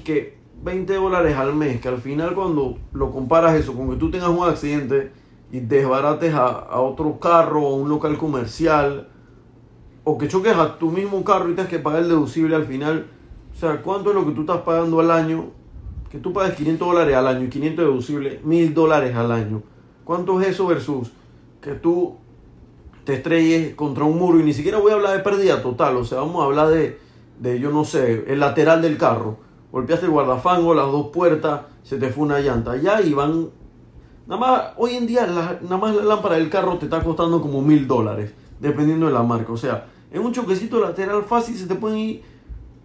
que 0.05 0.39
20 0.63 0.95
dólares 0.95 1.37
al 1.37 1.55
mes, 1.55 1.81
que 1.81 1.89
al 1.89 2.01
final 2.01 2.35
cuando 2.35 2.79
lo 2.93 3.13
comparas 3.13 3.55
eso 3.55 3.75
con 3.75 3.91
que 3.91 3.97
tú 3.97 4.11
tengas 4.11 4.31
un 4.31 4.49
accidente 4.49 5.13
y 5.57 5.61
desbarates 5.61 6.35
a, 6.35 6.81
otro 6.81 7.19
carro 7.19 7.63
o 7.63 7.77
un 7.77 7.89
local 7.89 8.19
comercial, 8.19 9.09
o 10.05 10.19
que 10.19 10.29
choques 10.29 10.55
a 10.55 10.79
tu 10.79 10.91
mismo 10.91 11.25
carro 11.25 11.49
y 11.49 11.55
tengas 11.55 11.71
que 11.71 11.79
pagar 11.79 12.03
el 12.03 12.09
deducible 12.09 12.55
al 12.55 12.67
final, 12.67 13.07
o 13.55 13.59
sea, 13.59 13.81
¿cuánto 13.81 14.11
es 14.11 14.17
lo 14.17 14.27
que 14.27 14.33
tú 14.33 14.43
estás 14.43 14.59
pagando 14.59 15.01
al 15.01 15.11
año? 15.11 15.47
Que 16.11 16.19
tú 16.19 16.33
pagues 16.35 16.55
500 16.57 16.87
dólares 16.87 17.17
al 17.17 17.27
año 17.27 17.45
y 17.45 17.49
500 17.49 17.85
deducible, 17.87 18.41
1000 18.45 18.75
dólares 18.75 19.17
al 19.17 19.33
año. 19.33 19.63
¿Cuánto 20.05 20.39
es 20.41 20.49
eso 20.49 20.67
versus 20.67 21.11
que 21.63 21.73
tú 21.73 22.17
te 23.05 23.15
estrelles 23.15 23.75
contra 23.75 24.05
un 24.05 24.19
muro 24.19 24.39
y 24.39 24.43
ni 24.43 24.53
siquiera 24.53 24.79
voy 24.79 24.93
a 24.93 24.97
hablar 24.97 25.17
de 25.17 25.23
pérdida 25.23 25.63
total, 25.63 25.97
o 25.97 26.05
sea, 26.05 26.19
vamos 26.19 26.43
a 26.43 26.45
hablar 26.45 26.69
de, 26.69 26.99
de 27.41 27.59
yo 27.59 27.71
no 27.71 27.85
sé, 27.85 28.25
el 28.29 28.41
lateral 28.41 28.83
del 28.83 28.99
carro. 28.99 29.39
Golpeaste 29.73 30.05
el 30.05 30.13
guardafango, 30.13 30.75
las 30.75 30.93
dos 30.93 31.09
puertas, 31.09 31.63
se 31.83 31.97
te 31.97 32.11
fue 32.11 32.25
una 32.25 32.41
llanta. 32.41 32.77
Ya 32.77 33.01
y 33.01 33.15
van. 33.15 33.49
Nada 34.27 34.41
más, 34.41 34.63
hoy 34.77 34.95
en 34.95 35.07
día, 35.07 35.27
la- 35.27 35.59
nada 35.63 35.77
más 35.77 35.95
la 35.95 36.03
lámpara 36.05 36.37
del 36.37 36.51
carro 36.51 36.79
te 36.79 36.87
está 36.87 37.01
costando 37.03 37.41
como 37.41 37.63
mil 37.63 37.87
dólares, 37.87 38.33
dependiendo 38.61 39.07
de 39.07 39.13
la 39.13 39.23
marca. 39.23 39.53
O 39.53 39.57
sea, 39.57 39.87
en 40.11 40.21
un 40.23 40.33
choquecito 40.33 40.81
lateral 40.81 41.23
fácil 41.25 41.57
se 41.57 41.67
te 41.67 41.75
pueden 41.77 41.99
ir 41.99 42.23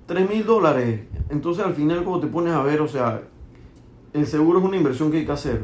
tres 0.06 0.30
mil 0.30 0.46
dólares. 0.46 1.02
Entonces, 1.30 1.66
al 1.66 1.74
final, 1.74 2.04
como 2.04 2.20
te 2.20 2.28
pones 2.28 2.54
a 2.54 2.62
ver, 2.62 2.82
o 2.82 2.88
sea, 2.88 3.22
el 4.14 4.28
seguro 4.28 4.60
es 4.60 4.66
una 4.66 4.78
inversión 4.78 5.10
que 5.12 5.18
hay 5.20 5.26
que 5.26 5.32
hacer. 5.32 5.64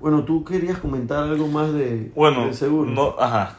Bueno, 0.00 0.24
tú 0.24 0.44
querías 0.44 0.78
comentar 0.78 1.24
algo 1.24 1.46
más 1.46 1.72
de, 1.72 2.10
Bueno, 2.14 2.44
del 2.46 2.54
seguro. 2.54 2.90
no, 2.90 3.14
ajá. 3.18 3.56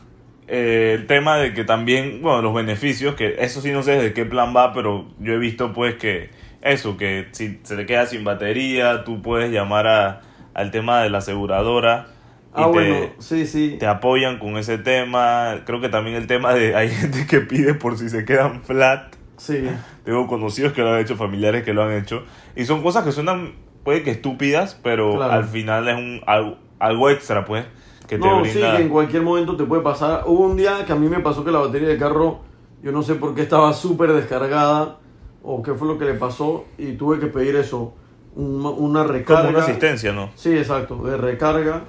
eh, 0.47 0.95
el 0.99 1.07
tema 1.07 1.37
de 1.37 1.53
que 1.53 1.63
también, 1.63 2.19
bueno, 2.21 2.41
los 2.41 2.53
beneficios, 2.53 3.15
que 3.15 3.35
eso 3.39 3.61
sí 3.61 3.71
no 3.71 3.83
sé 3.83 3.91
de 3.93 4.11
qué 4.13 4.25
plan 4.25 4.53
va, 4.55 4.73
pero 4.73 5.05
yo 5.19 5.33
he 5.33 5.37
visto 5.37 5.71
pues 5.71 5.95
que 5.95 6.29
eso, 6.61 6.97
que 6.97 7.27
si 7.31 7.59
se 7.63 7.75
te 7.77 7.85
queda 7.85 8.05
sin 8.05 8.23
batería, 8.23 9.03
tú 9.05 9.21
puedes 9.21 9.51
llamar 9.51 9.87
a, 9.87 10.21
al 10.53 10.71
tema 10.71 11.01
de 11.01 11.09
la 11.09 11.19
aseguradora. 11.19 12.07
y 12.09 12.53
Ah, 12.53 12.65
te- 12.65 12.71
bueno, 12.71 12.95
sí, 13.19 13.47
sí. 13.47 13.77
te 13.79 13.87
apoyan 13.87 14.37
con 14.39 14.57
ese 14.57 14.77
tema. 14.77 15.61
Creo 15.65 15.79
que 15.81 15.89
también 15.89 16.15
el 16.17 16.27
tema 16.27 16.53
de 16.53 16.75
hay 16.75 16.89
gente 16.89 17.25
que 17.27 17.39
pide 17.41 17.73
por 17.73 17.97
si 17.97 18.09
se 18.09 18.25
quedan 18.25 18.61
flat. 18.61 19.15
Sí. 19.37 19.63
Tengo 20.03 20.27
conocidos 20.27 20.73
que 20.73 20.81
lo 20.81 20.93
han 20.93 20.99
hecho, 20.99 21.15
familiares 21.15 21.63
que 21.63 21.73
lo 21.73 21.83
han 21.83 21.93
hecho. 21.93 22.23
Y 22.55 22.65
son 22.65 22.83
cosas 22.83 23.03
que 23.03 23.11
suenan, 23.11 23.53
puede 23.83 24.03
que 24.03 24.11
estúpidas, 24.11 24.79
pero 24.83 25.15
Claro. 25.15 25.31
al 25.33 25.45
final 25.45 25.87
es 25.89 25.95
un 25.95 26.21
algo, 26.27 26.57
algo 26.79 27.09
extra, 27.09 27.45
pues, 27.45 27.65
que 28.07 28.17
te 28.19 28.27
No, 28.27 28.43
sí, 28.45 28.51
brinda. 28.51 28.75
que 28.77 28.83
en 28.83 28.89
cualquier 28.89 29.21
momento 29.23 29.55
te 29.55 29.63
puede 29.63 29.81
pasar. 29.81 30.23
Hubo 30.27 30.45
un 30.45 30.57
día 30.57 30.83
que 30.85 30.91
a 30.91 30.95
mí 30.95 31.07
me 31.07 31.19
pasó 31.21 31.43
que 31.45 31.51
la 31.51 31.59
batería 31.59 31.87
del 31.87 31.97
carro, 31.97 32.41
yo 32.83 32.91
no 32.91 33.01
sé 33.01 33.15
por 33.15 33.33
qué 33.33 33.41
estaba 33.43 33.73
súper 33.73 34.11
descargada 34.13 34.97
o 35.41 35.63
qué 35.63 35.73
fue 35.73 35.87
lo 35.87 35.97
que 35.97 36.05
le 36.05 36.13
pasó 36.15 36.65
y 36.77 36.91
tuve 36.93 37.19
que 37.19 37.27
pedir 37.27 37.55
eso, 37.55 37.95
un- 38.35 38.65
una 38.65 39.03
recarga. 39.03 39.41
Como 39.47 39.57
una 39.57 39.65
asistencia, 39.65 40.13
¿no? 40.13 40.29
Sí, 40.35 40.55
exacto, 40.57 41.03
de 41.03 41.17
recarga. 41.17 41.83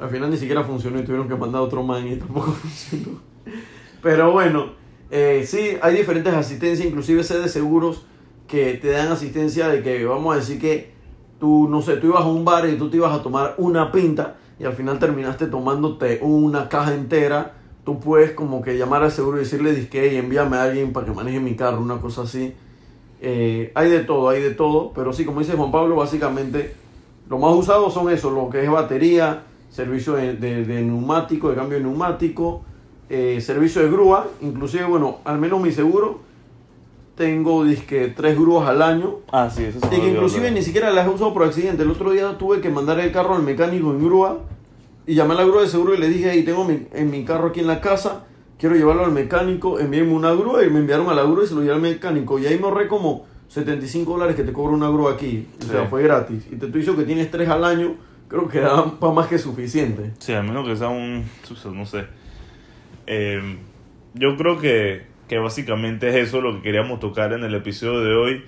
Al 0.00 0.10
final 0.10 0.30
ni 0.30 0.36
siquiera 0.36 0.64
funcionó 0.64 0.98
y 0.98 1.04
tuvieron 1.04 1.28
que 1.28 1.34
mandar 1.36 1.60
otro 1.62 1.82
man 1.82 2.06
y 2.06 2.16
tampoco 2.16 2.50
funcionó. 2.52 3.18
Pero 4.02 4.32
bueno, 4.32 4.72
eh, 5.10 5.44
sí, 5.46 5.76
hay 5.80 5.96
diferentes 5.96 6.32
asistencias, 6.34 6.86
inclusive 6.88 7.22
sé 7.22 7.38
de 7.38 7.48
seguros 7.48 8.04
que 8.48 8.74
te 8.74 8.88
dan 8.88 9.08
asistencia 9.12 9.68
de 9.68 9.82
que, 9.82 10.04
vamos 10.04 10.34
a 10.34 10.38
decir 10.38 10.60
que 10.60 10.92
tú, 11.38 11.68
no 11.68 11.82
sé, 11.82 11.96
tú 11.96 12.08
ibas 12.08 12.22
a 12.22 12.26
un 12.28 12.44
bar 12.44 12.68
y 12.68 12.76
tú 12.76 12.90
te 12.90 12.96
ibas 12.96 13.12
a 13.18 13.22
tomar 13.22 13.54
una 13.58 13.92
pinta 13.92 14.36
y 14.58 14.64
al 14.64 14.72
final 14.74 14.98
terminaste 14.98 15.46
tomándote 15.46 16.18
una 16.22 16.68
caja 16.68 16.94
entera, 16.94 17.54
tú 17.84 17.98
puedes 18.00 18.32
como 18.32 18.60
que 18.62 18.76
llamar 18.76 19.02
al 19.02 19.10
seguro 19.12 19.36
y 19.38 19.40
decirle, 19.40 19.72
disque, 19.72 20.12
y 20.12 20.16
envíame 20.16 20.56
a 20.56 20.64
alguien 20.64 20.92
para 20.92 21.06
que 21.06 21.12
maneje 21.12 21.40
mi 21.40 21.54
carro, 21.56 21.80
una 21.80 21.98
cosa 22.00 22.22
así. 22.22 22.54
Eh, 23.24 23.70
hay 23.76 23.88
de 23.88 24.00
todo, 24.00 24.28
hay 24.30 24.42
de 24.42 24.50
todo, 24.50 24.90
pero 24.94 25.12
sí, 25.12 25.24
como 25.24 25.38
dice 25.40 25.52
Juan 25.52 25.70
Pablo, 25.70 25.94
básicamente 25.96 26.74
lo 27.30 27.38
más 27.38 27.54
usado 27.54 27.88
son 27.88 28.10
eso, 28.10 28.30
lo 28.30 28.50
que 28.50 28.64
es 28.64 28.68
batería, 28.70 29.44
servicio 29.70 30.14
de, 30.14 30.34
de- 30.34 30.64
de 30.64 30.82
neumático, 30.82 31.48
de 31.48 31.54
cambio 31.54 31.78
de 31.78 31.84
neumático, 31.84 32.62
eh, 33.08 33.40
servicio 33.40 33.80
de 33.82 33.90
grúa, 33.90 34.26
inclusive, 34.40 34.84
bueno, 34.84 35.18
al 35.24 35.38
menos 35.38 35.60
mi 35.60 35.70
seguro, 35.70 36.18
tengo 37.14 37.64
disque 37.64 38.12
tres 38.16 38.36
grúas 38.38 38.68
al 38.68 38.82
año, 38.82 39.16
Ah, 39.30 39.48
sí, 39.50 39.64
eso 39.64 39.78
y 39.78 40.00
que 40.00 40.08
inclusive 40.08 40.50
ni 40.50 40.62
siquiera 40.62 40.90
las 40.90 41.06
he 41.06 41.10
usado 41.10 41.32
por 41.32 41.44
accidente. 41.44 41.82
El 41.82 41.90
otro 41.90 42.10
día 42.10 42.36
tuve 42.38 42.60
que 42.60 42.70
mandar 42.70 42.98
el 43.00 43.12
carro 43.12 43.34
al 43.36 43.42
mecánico 43.42 43.90
en 43.92 44.04
grúa 44.04 44.38
y 45.06 45.14
llamé 45.14 45.34
a 45.34 45.36
la 45.38 45.44
grúa 45.44 45.62
de 45.62 45.68
seguro 45.68 45.94
y 45.94 45.98
le 45.98 46.08
dije, 46.08 46.30
hey, 46.32 46.42
tengo 46.42 46.64
mi, 46.64 46.86
en 46.92 47.10
mi 47.10 47.24
carro 47.24 47.48
aquí 47.48 47.60
en 47.60 47.66
la 47.66 47.80
casa, 47.80 48.24
quiero 48.62 48.76
llevarlo 48.76 49.04
al 49.04 49.10
mecánico, 49.10 49.80
envíenme 49.80 50.12
una 50.12 50.30
grúa 50.30 50.64
y 50.64 50.70
me 50.70 50.78
enviaron 50.78 51.08
a 51.08 51.14
la 51.14 51.24
grúa 51.24 51.42
y 51.42 51.48
se 51.48 51.54
lo 51.56 51.62
llevé 51.62 51.74
al 51.74 51.80
mecánico. 51.80 52.38
Y 52.38 52.46
ahí 52.46 52.60
me 52.60 52.66
ahorré 52.66 52.86
como 52.86 53.26
75 53.48 54.12
dólares 54.12 54.36
que 54.36 54.44
te 54.44 54.52
cobra 54.52 54.72
una 54.72 54.88
grúa 54.88 55.14
aquí. 55.14 55.48
O 55.60 55.64
sea, 55.64 55.86
fue 55.86 56.04
gratis. 56.04 56.46
Y 56.46 56.54
te 56.54 56.66
estoy 56.66 56.82
diciendo 56.82 57.02
que 57.02 57.04
tienes 57.04 57.28
tres 57.28 57.48
al 57.48 57.64
año, 57.64 57.96
creo 58.28 58.46
que 58.46 58.60
da 58.60 59.00
para 59.00 59.12
más 59.12 59.26
que 59.26 59.38
suficiente. 59.38 60.12
Sí, 60.20 60.32
a 60.32 60.44
menos 60.44 60.64
que 60.64 60.76
sea 60.76 60.90
un... 60.90 61.24
no 61.74 61.86
sé. 61.86 62.04
Eh, 63.08 63.56
yo 64.14 64.36
creo 64.36 64.60
que, 64.60 65.06
que 65.26 65.38
básicamente 65.38 66.10
es 66.10 66.28
eso 66.28 66.40
lo 66.40 66.54
que 66.54 66.62
queríamos 66.62 67.00
tocar 67.00 67.32
en 67.32 67.42
el 67.42 67.56
episodio 67.56 67.98
de 67.98 68.14
hoy. 68.14 68.44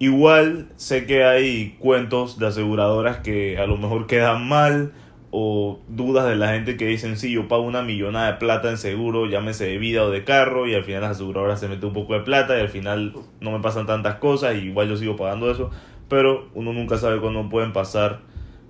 Igual 0.00 0.66
sé 0.74 1.06
que 1.06 1.22
hay 1.22 1.76
cuentos 1.78 2.40
de 2.40 2.48
aseguradoras 2.48 3.18
que 3.18 3.56
a 3.58 3.68
lo 3.68 3.76
mejor 3.76 4.08
quedan 4.08 4.48
mal 4.48 4.94
o 5.36 5.80
dudas 5.88 6.28
de 6.28 6.36
la 6.36 6.52
gente 6.52 6.76
que 6.76 6.86
dicen, 6.86 7.16
sí, 7.16 7.32
yo 7.32 7.48
pago 7.48 7.62
una 7.64 7.82
millonada 7.82 8.30
de 8.32 8.38
plata 8.38 8.70
en 8.70 8.78
seguro, 8.78 9.26
llámese 9.26 9.66
de 9.66 9.78
vida 9.78 10.04
o 10.04 10.10
de 10.10 10.22
carro, 10.22 10.68
y 10.68 10.74
al 10.74 10.84
final 10.84 11.00
las 11.00 11.10
aseguradoras 11.12 11.58
se 11.58 11.66
meten 11.66 11.86
un 11.88 11.92
poco 11.92 12.14
de 12.14 12.20
plata 12.20 12.56
y 12.56 12.60
al 12.60 12.68
final 12.68 13.12
no 13.40 13.50
me 13.50 13.58
pasan 13.58 13.84
tantas 13.84 14.14
cosas, 14.16 14.54
y 14.54 14.66
igual 14.66 14.88
yo 14.88 14.96
sigo 14.96 15.16
pagando 15.16 15.50
eso, 15.50 15.70
pero 16.08 16.46
uno 16.54 16.72
nunca 16.72 16.98
sabe 16.98 17.18
cuándo 17.20 17.48
pueden 17.48 17.72
pasar 17.72 18.20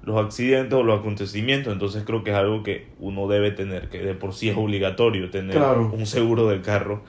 los 0.05 0.17
accidentes 0.25 0.73
o 0.73 0.83
los 0.83 1.01
acontecimientos, 1.01 1.71
entonces 1.71 2.03
creo 2.07 2.25
que 2.25 2.31
es 2.31 2.37
algo 2.37 2.63
que 2.63 2.87
uno 2.99 3.29
debe 3.29 3.51
tener, 3.51 3.91
que 3.91 3.99
de 3.99 4.15
por 4.15 4.33
sí 4.33 4.49
es 4.49 4.57
obligatorio 4.57 5.29
tener 5.29 5.57
Claro. 5.57 5.91
un 5.93 6.07
seguro 6.07 6.49
del 6.49 6.63
carro 6.63 7.03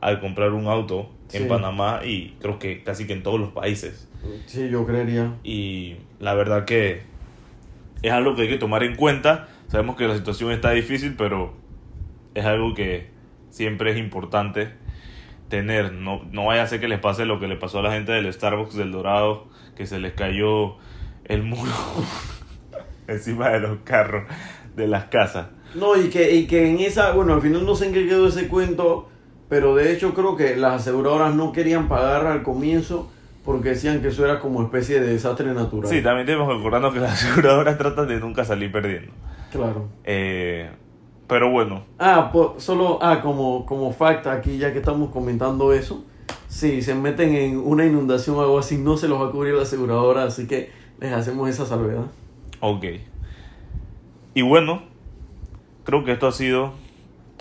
al 0.00 0.20
comprar 0.20 0.52
un 0.52 0.68
auto 0.68 1.10
en 1.34 1.42
Sí. 1.42 1.48
Panamá 1.48 2.00
y 2.02 2.34
creo 2.40 2.58
que 2.58 2.82
casi 2.82 3.06
que 3.06 3.12
en 3.12 3.22
todos 3.22 3.38
los 3.38 3.50
países. 3.50 4.08
Sí, 4.46 4.68
yo 4.70 4.86
creería. 4.86 5.34
Y 5.44 5.96
la 6.18 6.32
verdad 6.34 6.64
que 6.64 7.02
es 8.02 8.12
algo 8.12 8.34
que 8.34 8.42
hay 8.42 8.48
que 8.48 8.58
tomar 8.58 8.82
en 8.82 8.96
cuenta. 8.96 9.48
Sabemos 9.68 9.96
que 9.96 10.06
la 10.06 10.16
situación 10.16 10.52
está 10.52 10.70
difícil, 10.72 11.14
pero 11.16 11.54
es 12.34 12.44
algo 12.44 12.74
que 12.74 13.10
siempre 13.50 13.92
es 13.92 13.98
importante 13.98 14.70
tener. 15.48 15.92
No, 15.92 16.22
no 16.30 16.46
vaya 16.46 16.62
a 16.62 16.66
ser 16.66 16.80
que 16.80 16.88
les 16.88 16.98
pase 16.98 17.24
lo 17.24 17.40
que 17.40 17.48
le 17.48 17.56
pasó 17.56 17.78
a 17.78 17.82
la 17.82 17.92
gente 17.92 18.12
del 18.12 18.32
Starbucks 18.32 18.74
del 18.74 18.92
Dorado, 18.92 19.46
que 19.76 19.86
se 19.86 19.98
les 19.98 20.12
cayó 20.12 20.76
el 21.24 21.42
muro 21.42 21.72
encima 23.06 23.50
de 23.50 23.60
los 23.60 23.78
carros 23.84 24.24
de 24.76 24.86
las 24.88 25.04
casas. 25.04 25.48
No, 25.74 25.96
y 25.96 26.08
que, 26.08 26.34
y 26.34 26.46
que 26.46 26.68
en 26.68 26.80
esa, 26.80 27.12
bueno, 27.12 27.34
al 27.34 27.42
final 27.42 27.64
no 27.64 27.74
sé 27.74 27.86
en 27.86 27.94
qué 27.94 28.06
quedó 28.06 28.28
ese 28.28 28.48
cuento, 28.48 29.08
pero 29.48 29.74
de 29.74 29.92
hecho 29.92 30.14
creo 30.14 30.36
que 30.36 30.56
las 30.56 30.82
aseguradoras 30.82 31.34
no 31.34 31.52
querían 31.52 31.88
pagar 31.88 32.26
al 32.26 32.42
comienzo 32.42 33.10
porque 33.44 33.70
decían 33.70 34.00
que 34.00 34.08
eso 34.08 34.24
era 34.24 34.38
como 34.40 34.62
especie 34.62 35.00
de 35.00 35.08
desastre 35.14 35.52
natural. 35.54 35.88
Sí, 35.90 36.02
también 36.02 36.26
tenemos 36.26 36.48
que 36.52 36.58
acordarnos 36.58 36.92
que 36.94 37.00
las 37.00 37.12
aseguradoras 37.24 37.76
tratan 37.78 38.08
de 38.08 38.20
nunca 38.20 38.44
salir 38.44 38.70
perdiendo. 38.70 39.12
Claro. 39.50 39.88
Eh, 40.04 40.70
pero 41.26 41.50
bueno, 41.50 41.84
Ah, 41.98 42.30
po- 42.32 42.54
solo, 42.58 42.98
ah, 43.02 43.20
como, 43.22 43.64
como 43.66 43.92
fact 43.92 44.26
aquí, 44.26 44.58
ya 44.58 44.72
que 44.72 44.78
estamos 44.78 45.10
comentando 45.10 45.72
eso, 45.72 46.04
si 46.48 46.82
se 46.82 46.94
meten 46.94 47.34
en 47.34 47.58
una 47.58 47.84
inundación 47.86 48.36
o 48.36 48.42
algo 48.42 48.58
así, 48.58 48.76
no 48.78 48.96
se 48.96 49.08
los 49.08 49.20
va 49.20 49.28
a 49.28 49.30
cubrir 49.30 49.54
la 49.54 49.62
aseguradora, 49.62 50.24
así 50.24 50.46
que 50.46 50.70
les 51.00 51.12
hacemos 51.12 51.48
esa 51.48 51.64
salvedad. 51.66 52.04
Ok. 52.60 52.84
Y 54.34 54.42
bueno, 54.42 54.82
creo 55.84 56.04
que 56.04 56.12
esto 56.12 56.26
ha 56.28 56.32
sido 56.32 56.72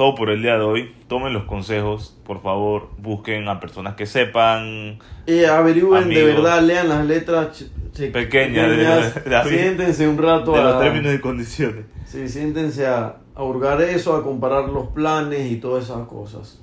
todo 0.02 0.16
por 0.16 0.32
el 0.32 0.42
día 0.42 0.56
de 0.58 0.64
hoy. 0.64 0.96
Tomen 1.08 1.32
los 1.32 1.44
consejos, 1.44 2.18
por 2.26 2.42
favor, 2.42 2.90
busquen 2.98 3.48
a 3.48 3.60
personas 3.60 3.94
que 3.94 4.08
sepan. 4.08 4.98
Y 5.28 5.44
averigüen 5.44 6.10
de 6.10 6.22
Amigos. 6.24 6.42
verdad, 6.44 6.64
lean 6.64 6.90
las 6.90 7.06
letras 7.06 7.70
ch- 7.94 8.12
Pequeñas 8.12 8.68
de- 8.72 9.30
de 9.30 9.44
siéntense 9.48 10.08
un 10.08 10.18
rato 10.18 10.54
De 10.54 10.64
los 10.64 10.74
a- 10.74 10.80
términos 10.80 11.14
y 11.14 11.20
condiciones. 11.20 11.86
Sí, 12.06 12.28
siéntense 12.28 12.88
a, 12.88 13.18
a 13.36 13.44
hurgar 13.44 13.80
eso, 13.84 14.16
a 14.16 14.24
comparar 14.24 14.70
los 14.70 14.88
planes 14.88 15.52
y 15.52 15.58
todas 15.58 15.84
esas 15.84 16.08
cosas. 16.08 16.60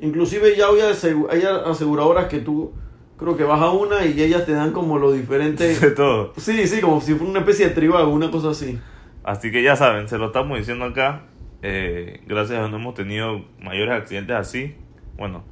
Inclusive 0.00 0.56
ya 0.56 0.70
hoy 0.70 0.80
hay 0.80 1.42
aseguradoras 1.66 2.28
que 2.28 2.38
tú 2.38 2.72
creo 3.18 3.36
que 3.36 3.44
vas 3.44 3.60
a 3.60 3.72
una 3.72 4.06
y 4.06 4.22
ellas 4.22 4.46
te 4.46 4.52
dan 4.52 4.72
como 4.72 4.96
lo 4.98 5.12
diferente. 5.12 5.68
De 5.80 5.90
todo. 5.90 6.32
Sí, 6.38 6.66
sí, 6.66 6.80
como 6.80 7.02
si 7.02 7.12
fuera 7.12 7.30
una 7.30 7.40
especie 7.40 7.68
de 7.68 7.74
tribago, 7.74 8.08
una 8.10 8.30
cosa 8.30 8.48
así. 8.50 8.78
Así 9.22 9.50
que 9.52 9.62
ya 9.62 9.76
saben, 9.76 10.08
se 10.08 10.16
lo 10.16 10.28
estamos 10.28 10.56
diciendo 10.56 10.86
acá. 10.86 11.24
Eh, 11.62 12.20
gracias 12.26 12.56
a 12.56 12.60
Dios 12.60 12.70
no 12.70 12.76
hemos 12.78 12.94
tenido 12.94 13.44
mayores 13.60 13.94
accidentes 13.94 14.36
así. 14.36 14.74
Bueno, 15.16 15.44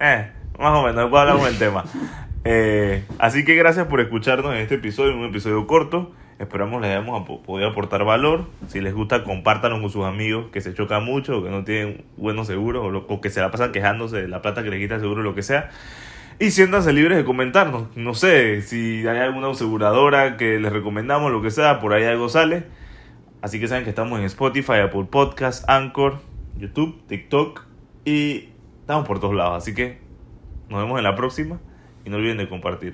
eh, 0.00 0.30
más 0.58 0.72
o 0.76 0.82
menos, 0.82 0.96
después 0.96 1.20
hablamos 1.20 1.44
del 1.46 1.58
tema. 1.58 1.84
Eh, 2.50 3.02
así 3.18 3.44
que 3.44 3.56
gracias 3.56 3.88
por 3.88 4.00
escucharnos 4.00 4.52
en 4.54 4.60
este 4.60 4.76
episodio, 4.76 5.14
un 5.18 5.24
episodio 5.26 5.66
corto. 5.66 6.12
Esperamos 6.38 6.80
les 6.80 6.90
hayamos 6.92 7.20
apo- 7.20 7.42
podido 7.42 7.68
aportar 7.68 8.04
valor. 8.04 8.46
Si 8.68 8.80
les 8.80 8.94
gusta, 8.94 9.22
compártanlo 9.24 9.78
con 9.82 9.90
sus 9.90 10.06
amigos 10.06 10.46
que 10.50 10.62
se 10.62 10.72
chocan 10.72 11.04
mucho 11.04 11.38
o 11.38 11.42
que 11.44 11.50
no 11.50 11.64
tienen 11.64 12.04
buenos 12.16 12.46
seguros 12.46 12.86
o, 12.86 12.90
lo- 12.90 13.04
o 13.06 13.20
que 13.20 13.28
se 13.28 13.40
la 13.40 13.50
pasan 13.50 13.72
quejándose 13.72 14.22
de 14.22 14.28
la 14.28 14.40
plata 14.40 14.62
que 14.62 14.70
les 14.70 14.78
quita 14.78 14.94
el 14.94 15.00
seguro 15.02 15.20
o 15.20 15.24
lo 15.24 15.34
que 15.34 15.42
sea. 15.42 15.68
Y 16.38 16.52
siéntanse 16.52 16.92
libres 16.94 17.18
de 17.18 17.24
comentarnos. 17.24 17.94
No 17.96 18.14
sé 18.14 18.62
si 18.62 19.06
hay 19.06 19.18
alguna 19.18 19.50
aseguradora 19.50 20.38
que 20.38 20.58
les 20.58 20.72
recomendamos, 20.72 21.30
lo 21.32 21.42
que 21.42 21.50
sea, 21.50 21.80
por 21.80 21.92
ahí 21.92 22.04
algo 22.04 22.30
sale. 22.30 22.62
Así 23.40 23.60
que 23.60 23.68
saben 23.68 23.84
que 23.84 23.90
estamos 23.90 24.18
en 24.18 24.24
Spotify, 24.24 24.80
Apple 24.84 25.04
Podcast, 25.04 25.68
Anchor, 25.68 26.18
YouTube, 26.56 27.00
TikTok 27.06 27.64
y 28.04 28.48
estamos 28.80 29.06
por 29.06 29.20
todos 29.20 29.34
lados. 29.34 29.62
Así 29.62 29.74
que 29.74 29.98
nos 30.68 30.82
vemos 30.82 30.98
en 30.98 31.04
la 31.04 31.14
próxima 31.14 31.60
y 32.04 32.10
no 32.10 32.16
olviden 32.16 32.38
de 32.38 32.48
compartir. 32.48 32.86